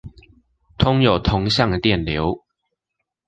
[0.79, 2.43] 通有同向的電流